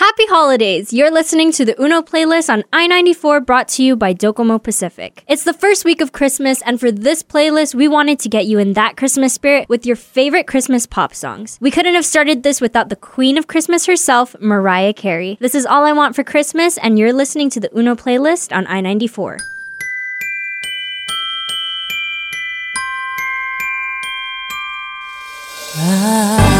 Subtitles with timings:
[0.00, 0.94] Happy holidays!
[0.94, 5.22] You're listening to the Uno playlist on I 94 brought to you by Docomo Pacific.
[5.28, 8.58] It's the first week of Christmas, and for this playlist, we wanted to get you
[8.58, 11.58] in that Christmas spirit with your favorite Christmas pop songs.
[11.60, 15.36] We couldn't have started this without the queen of Christmas herself, Mariah Carey.
[15.38, 18.66] This is All I Want for Christmas, and you're listening to the Uno playlist on
[18.68, 19.36] I 94.
[25.76, 26.59] Ah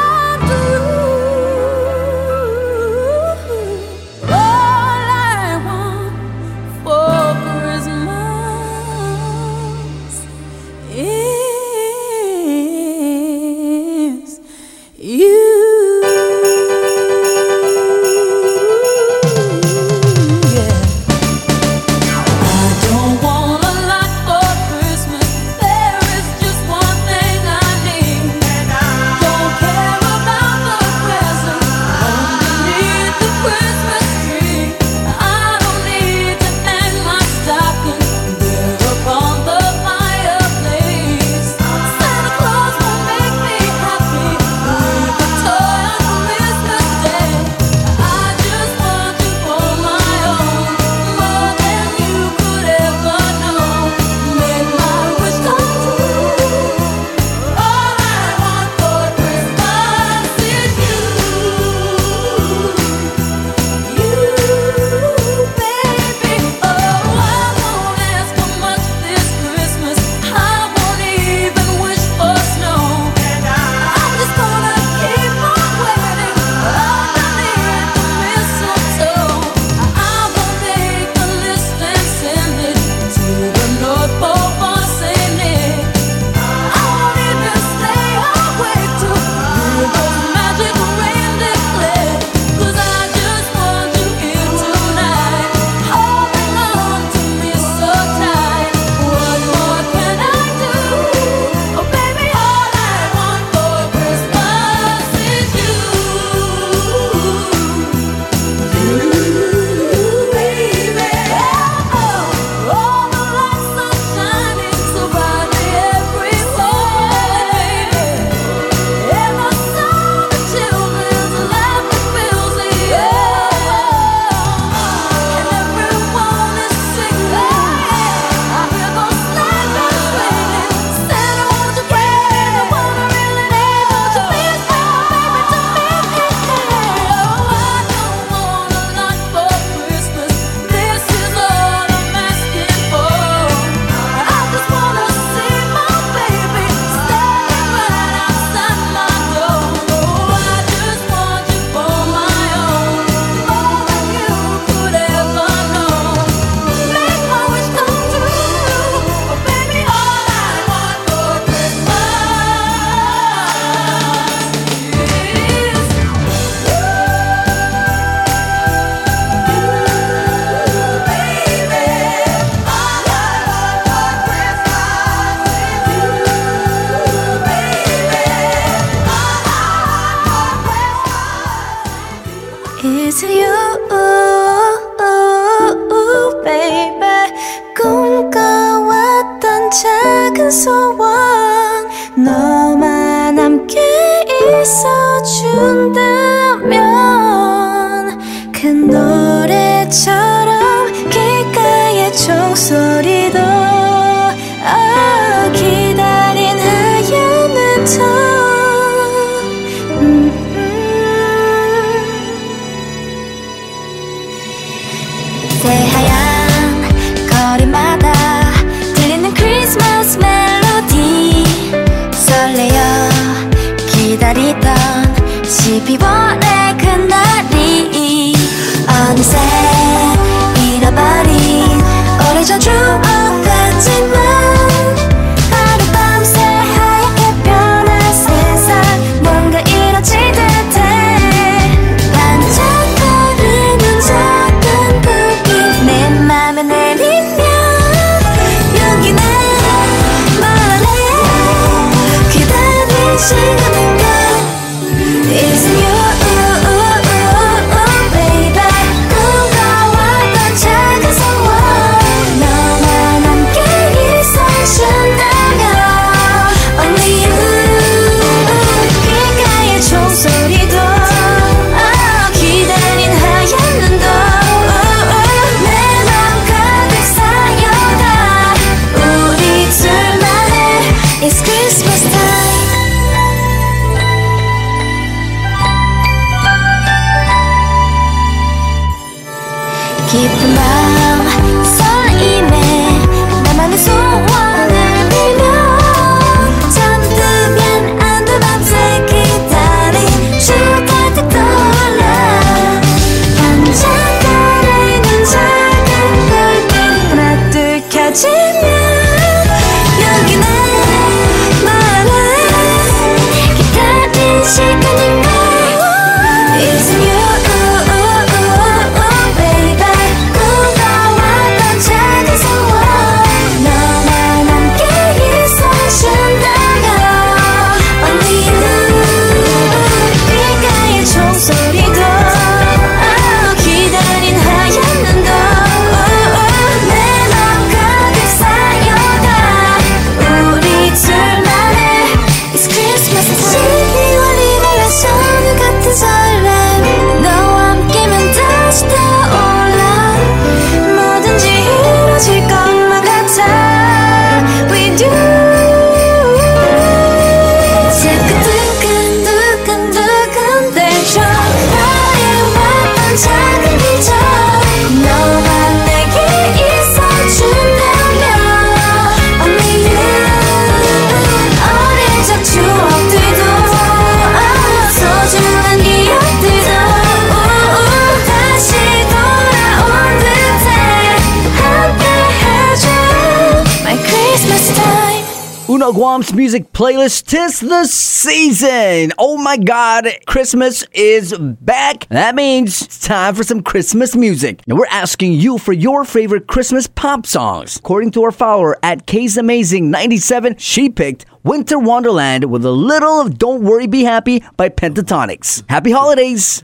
[386.11, 389.13] Uno music playlist tis the season.
[389.17, 392.05] Oh my god, Christmas is back.
[392.09, 394.61] That means it's time for some Christmas music.
[394.67, 397.77] And we're asking you for your favorite Christmas pop songs.
[397.77, 403.21] According to our follower at K's Amazing 97, she picked Winter Wonderland with a little
[403.21, 405.63] of Don't Worry Be Happy by Pentatonix.
[405.69, 406.61] Happy holidays!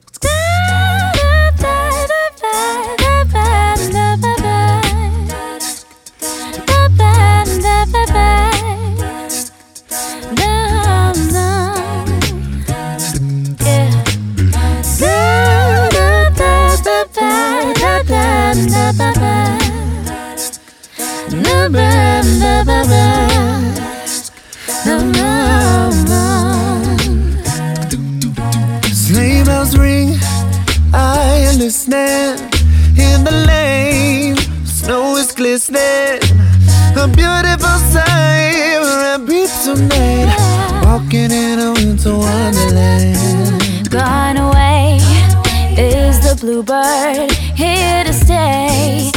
[29.46, 30.18] Bells ring,
[30.94, 31.50] I
[32.98, 34.38] in the lane.
[34.66, 36.22] Snow is glistening,
[36.96, 38.18] a beautiful sight.
[40.84, 43.90] Walking in a winter wonderland.
[43.90, 45.00] Gone away
[45.78, 47.32] is the bluebird.
[47.56, 49.12] Here to stay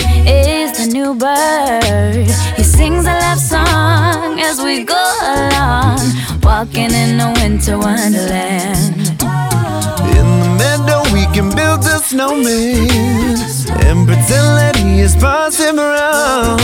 [1.01, 2.29] new bird.
[2.59, 5.05] He sings a love song as we go
[5.35, 6.01] along,
[6.43, 8.97] walking in a winter wonderland.
[10.19, 13.37] In the meadow, we can build a snowman
[13.87, 16.59] and pretend that he is Parson Brown.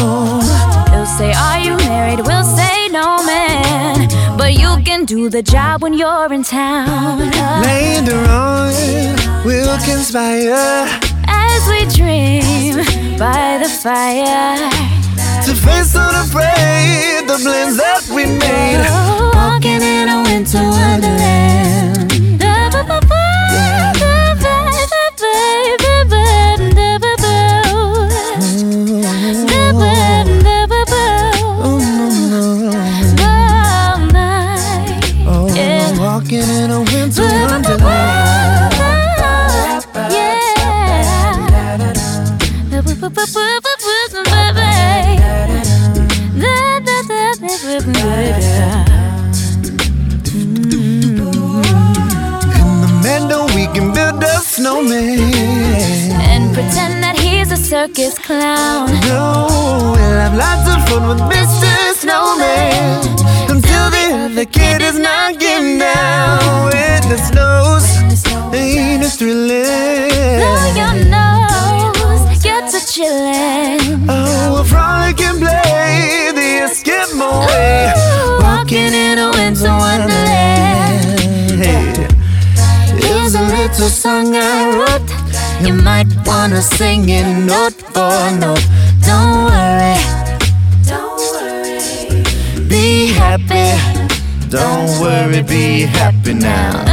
[0.92, 2.20] He'll say, Are you married?
[2.28, 4.08] We'll say, No, man.
[4.36, 7.18] But you can do the job when you're in town.
[7.70, 8.74] Later on,
[9.46, 11.15] we'll conspire
[11.68, 12.74] We dream
[13.18, 14.56] by the fire.
[15.44, 18.82] to face unafraid the plans that we made.
[19.34, 22.15] Walking in a winter wonderland.
[56.30, 58.90] And pretend that he's a circus clown.
[59.06, 61.72] We'll have lots of fun with Mr.
[61.94, 63.02] Snowman
[63.50, 64.98] until the other kid is
[65.78, 66.70] down.
[66.72, 67.04] It
[69.16, 69.64] thrilling?
[70.40, 71.85] Blow your nose,
[72.96, 74.06] chillin'.
[74.08, 77.92] Oh, a frolic and play the Eskimo way.
[78.40, 81.20] Walking in a winter wonderland.
[81.62, 81.92] Hey,
[83.02, 85.08] here's a little song I wrote.
[85.66, 88.64] You might wanna sing it note for note.
[89.08, 89.96] Don't worry,
[90.90, 92.68] Don't worry.
[92.70, 93.68] be happy.
[94.48, 96.85] Don't worry, be happy now.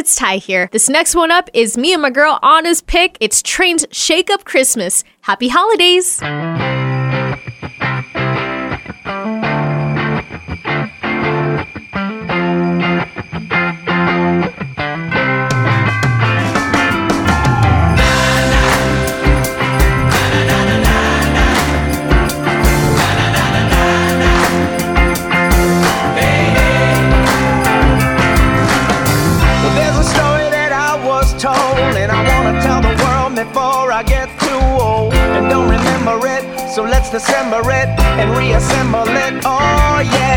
[0.00, 0.70] it's Ty here.
[0.72, 3.18] This next one up is me and my girl Anna's pick.
[3.20, 5.04] It's Train's Shake Up Christmas.
[5.20, 6.20] Happy holidays!
[37.10, 37.88] disassemble it
[38.20, 39.42] and reassemble it.
[39.44, 40.29] Oh, yeah.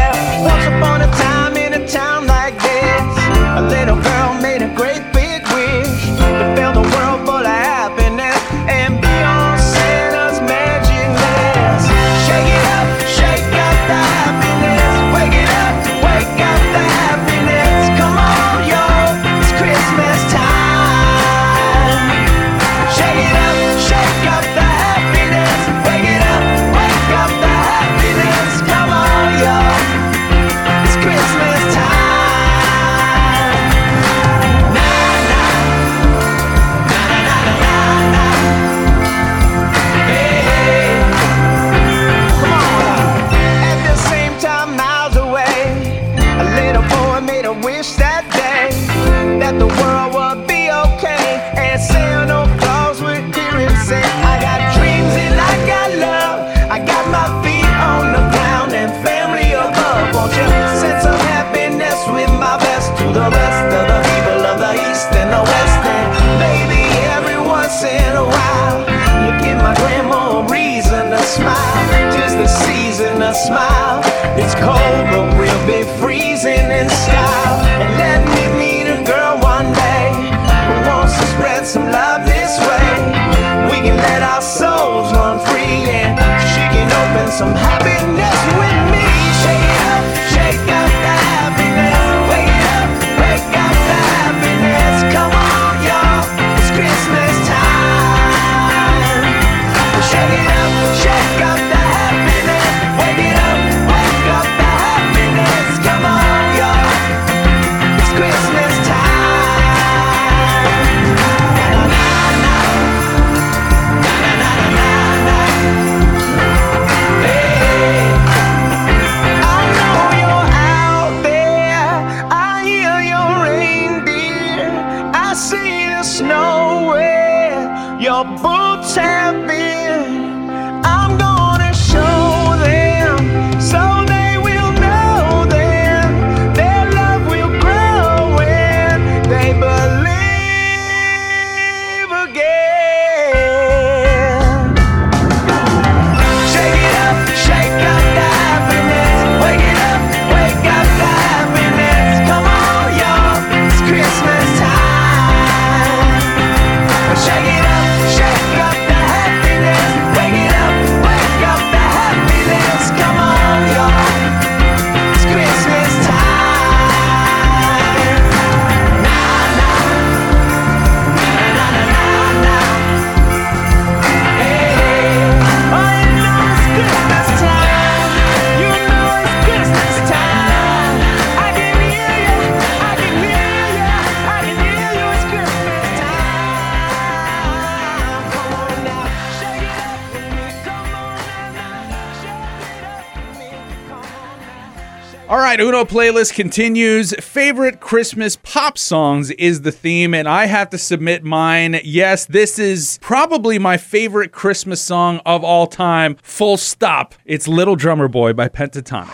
[195.53, 197.13] right, Uno playlist continues.
[197.19, 201.79] Favorite Christmas pop songs is the theme, and I have to submit mine.
[201.83, 206.17] Yes, this is probably my favorite Christmas song of all time.
[206.23, 207.13] Full stop.
[207.25, 209.13] It's Little Drummer Boy by Pentatonic.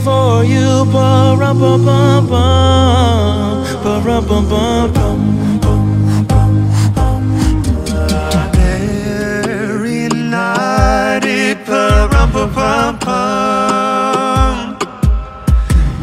[0.00, 0.84] for you.
[0.92, 5.16] Ba rum bum bum bum, ba rum bum bum bum.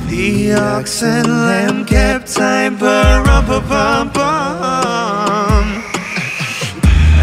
[0.09, 5.65] The ox and lamb kept time, ba rum bum bum bum.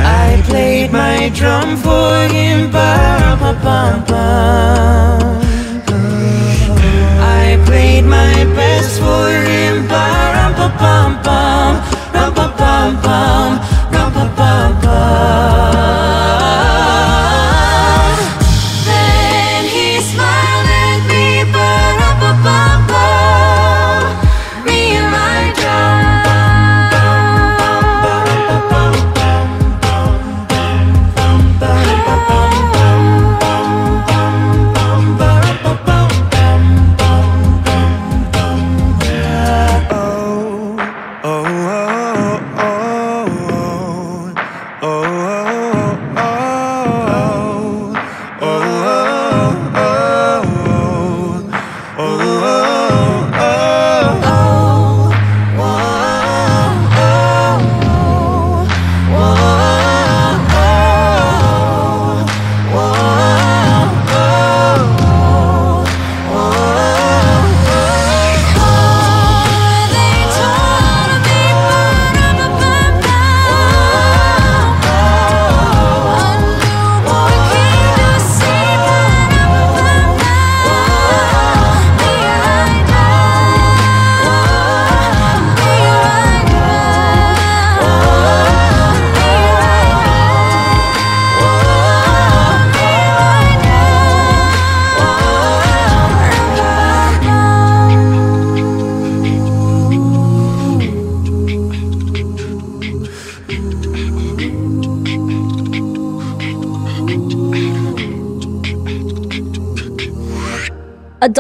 [0.03, 5.41] I played my drum for him, ba rum bum bum
[7.71, 9.87] played my best for him.
[9.91, 11.73] Ba-ram-pa-pam-pam,
[12.15, 13.51] ram-pa-pam-pam,
[13.95, 15.50] ram-pa-pam-pam.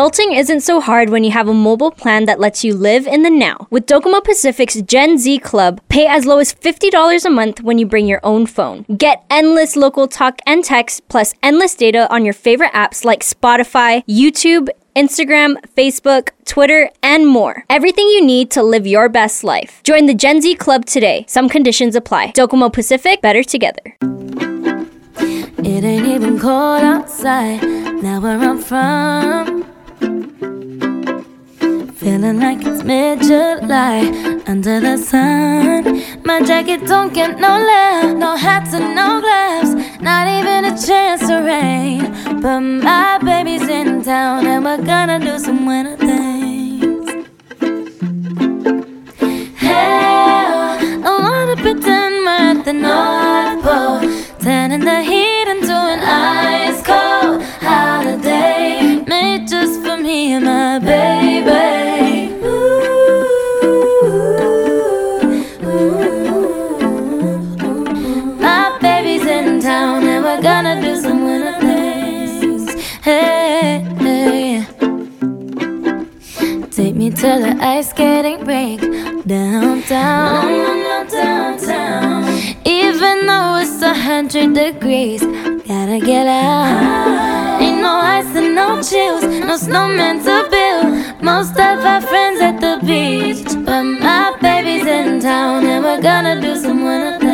[0.01, 3.23] Adulting isn't so hard when you have a mobile plan that lets you live in
[3.23, 3.67] the now.
[3.69, 7.85] With Docomo Pacific's Gen Z Club, pay as low as $50 a month when you
[7.85, 8.87] bring your own phone.
[8.97, 14.03] Get endless local talk and text, plus endless data on your favorite apps like Spotify,
[14.07, 17.65] YouTube, Instagram, Facebook, Twitter, and more.
[17.69, 19.83] Everything you need to live your best life.
[19.83, 21.27] Join the Gen Z Club today.
[21.29, 22.33] Some conditions apply.
[22.33, 23.99] Docomo Pacific, better together.
[25.63, 27.63] It ain't even cold outside,
[28.03, 29.61] now where I'm from.
[32.01, 34.01] Feeling like it's mid July
[34.47, 36.03] under the sun.
[36.25, 41.29] My jacket don't get no love, no hats and no gloves, not even a chance
[41.29, 42.01] to rain.
[42.41, 46.30] But my baby's in town and we're gonna do some winter things.
[86.01, 87.61] Get out.
[87.61, 91.23] Ain't no ice and no chills, no snowman to build.
[91.23, 96.41] Most of our friends at the beach, but my baby's in town and we're gonna
[96.41, 97.30] do some winter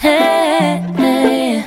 [0.00, 1.64] Hey, hey.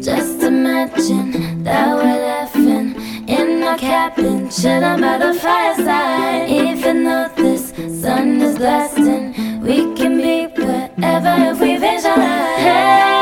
[0.00, 2.94] Just imagine that we're laughing
[3.28, 6.48] in our cabin, chilling by the fireside.
[6.50, 7.70] Even though this
[8.02, 12.58] sun is blasting, we can be wherever if we visualize.
[12.58, 13.15] Hey,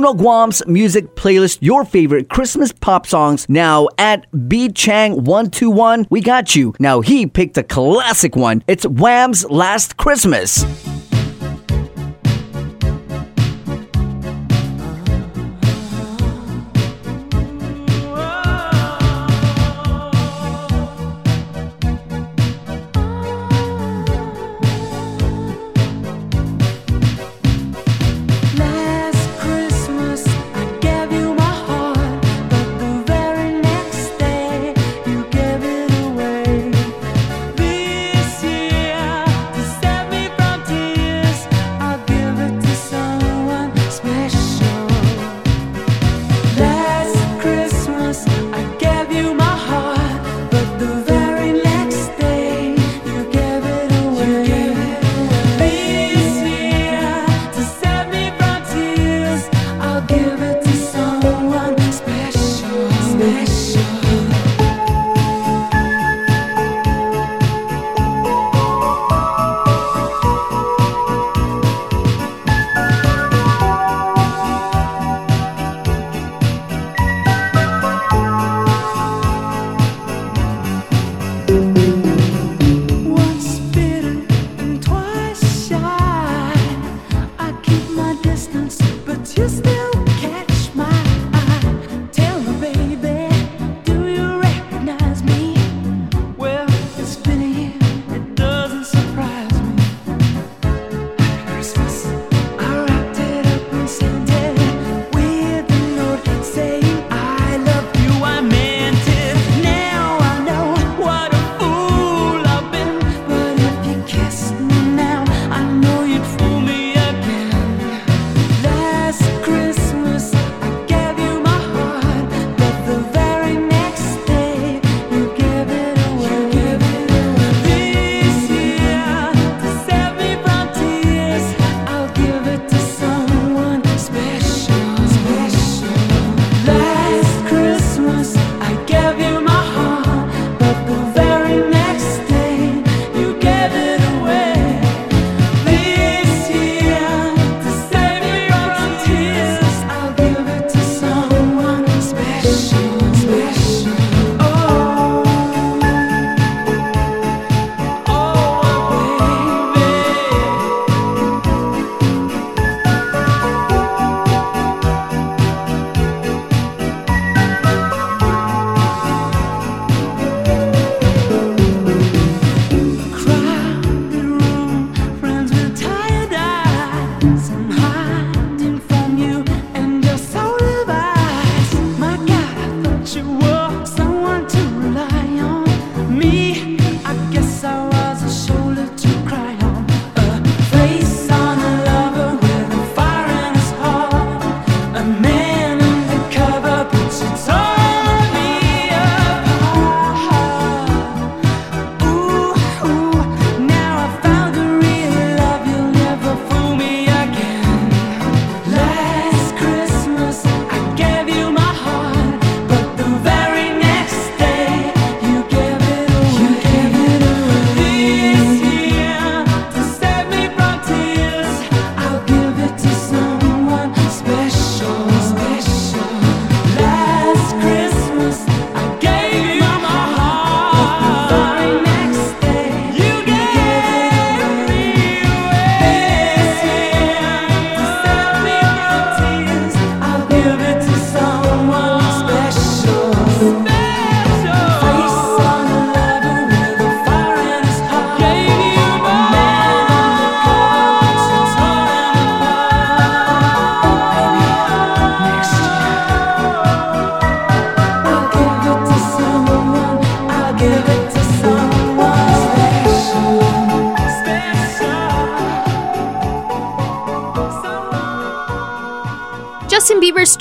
[0.00, 3.46] Uno Guam's music playlist, your favorite Christmas pop songs.
[3.50, 6.72] Now at B Chang121, we got you.
[6.78, 8.64] Now he picked a classic one.
[8.66, 10.64] It's Wham's Last Christmas.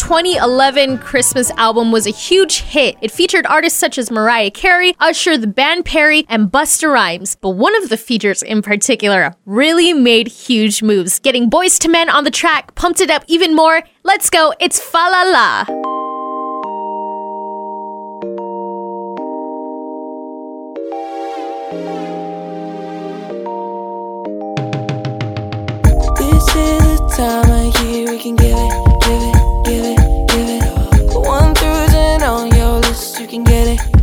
[0.09, 2.97] 2011 Christmas album was a huge hit.
[2.99, 7.35] It featured artists such as Mariah Carey, Usher, The Band Perry, and Busta Rhymes.
[7.35, 12.09] But one of the features in particular really made huge moves, getting Boyz II Men
[12.09, 13.83] on the track, pumped it up even more.
[14.03, 15.65] Let's go, it's Fa La La.
[27.15, 28.88] time I hear we can it
[33.29, 33.98] can get it.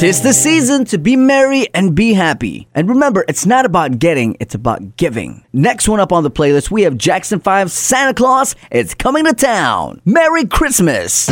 [0.00, 2.66] Tis the season to be merry and be happy.
[2.74, 5.44] And remember, it's not about getting, it's about giving.
[5.52, 8.56] Next one up on the playlist, we have Jackson 5's Santa Claus.
[8.70, 10.00] It's coming to town.
[10.06, 11.28] Merry Christmas.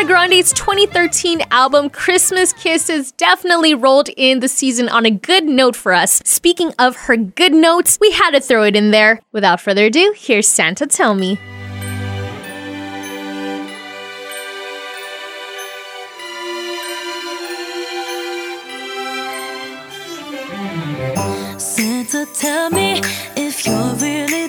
[0.00, 5.76] Ariana Grande's 2013 album Christmas Kisses definitely rolled in the season on a good note
[5.76, 6.22] for us.
[6.24, 9.20] Speaking of her good notes, we had to throw it in there.
[9.32, 11.38] Without further ado, here's Santa Tell Me.
[21.58, 23.02] Santa, tell me
[23.36, 24.48] if you're really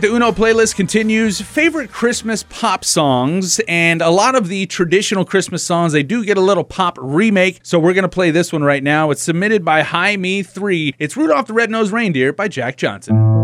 [0.00, 1.40] the Uno playlist continues.
[1.40, 6.36] Favorite Christmas pop songs, and a lot of the traditional Christmas songs, they do get
[6.36, 7.60] a little pop remake.
[7.62, 9.10] So we're going to play this one right now.
[9.10, 10.94] It's submitted by High Me 3.
[10.98, 13.37] It's Rudolph the Red-Nosed Reindeer by Jack Johnson.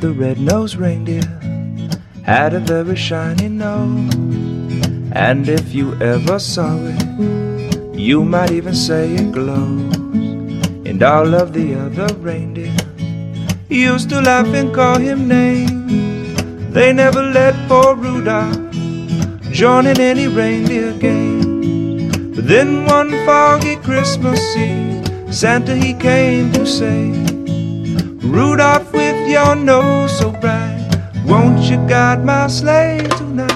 [0.00, 1.26] The red-nosed reindeer
[2.24, 4.14] had a very shiny nose.
[5.12, 9.96] And if you ever saw it, you might even say it glows.
[10.86, 12.76] And all of the other reindeer
[13.68, 16.72] used to laugh and call him names.
[16.72, 18.70] They never let poor Rudolph
[19.50, 22.32] join in any reindeer game.
[22.34, 27.27] But then one foggy Christmas Eve, Santa he came to say,
[28.28, 30.90] Rudolph with your nose so bright,
[31.24, 33.48] won't you guide my sleigh tonight?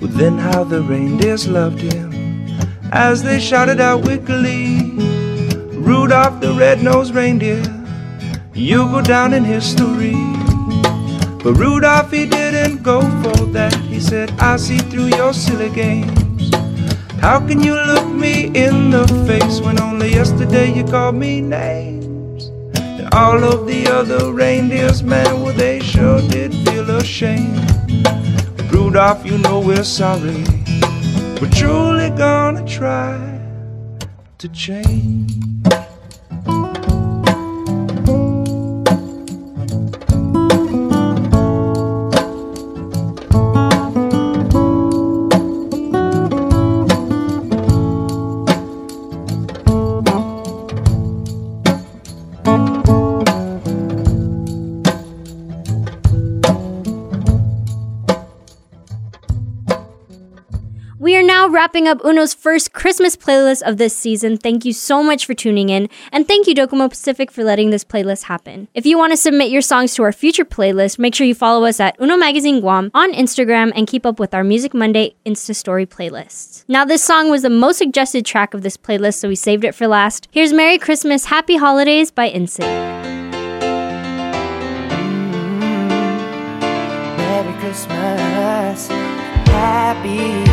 [0.00, 2.08] Well, then how the reindeers loved him
[2.92, 4.80] as they shouted out glee,
[5.72, 7.62] Rudolph the red-nosed reindeer,
[8.54, 10.16] you go down in history.
[11.42, 12.26] But Rudolph, he
[12.58, 13.74] didn't go for that.
[13.92, 16.50] He said, I see through your silly games.
[17.20, 22.46] How can you look me in the face when only yesterday you called me names?
[22.76, 27.58] And all of the other reindeers, man, well, they sure did feel ashamed.
[28.72, 30.44] Rudolph, you know we're sorry.
[31.40, 33.16] We're truly gonna try
[34.38, 35.47] to change.
[61.78, 64.36] Wrapping up Uno's first Christmas playlist of this season.
[64.36, 67.84] Thank you so much for tuning in, and thank you, Docomo Pacific, for letting this
[67.84, 68.66] playlist happen.
[68.74, 71.64] If you want to submit your songs to our future playlist, make sure you follow
[71.64, 75.54] us at Uno Magazine Guam on Instagram and keep up with our Music Monday Insta
[75.54, 76.64] Story playlists.
[76.66, 79.72] Now, this song was the most suggested track of this playlist, so we saved it
[79.72, 80.26] for last.
[80.32, 82.64] Here's Merry Christmas, Happy Holidays by NSYNC.
[82.64, 83.38] Mm-hmm.
[87.18, 88.88] Merry Christmas,
[89.46, 90.48] Happy.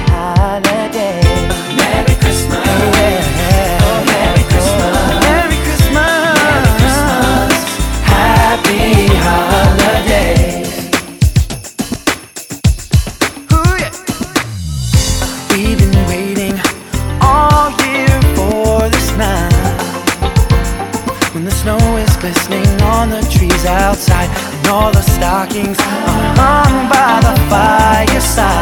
[23.65, 28.55] Outside and all the stockings are hung by the fireside.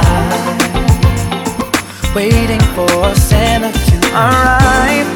[2.15, 5.09] Waiting for Santa to arrive.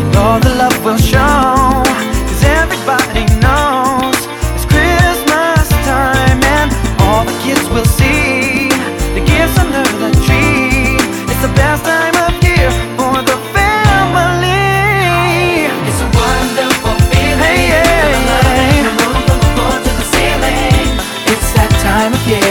[0.00, 1.82] And all the love will show
[2.28, 4.18] cause everybody knows
[4.54, 6.70] it's Christmas time and
[7.00, 8.68] all the kids will see
[9.14, 10.17] the gifts under the
[22.10, 22.47] that time